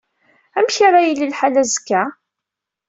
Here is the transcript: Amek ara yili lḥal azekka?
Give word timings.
Amek 0.57 0.77
ara 0.87 0.99
yili 1.05 1.27
lḥal 1.31 1.55
azekka? 1.61 2.03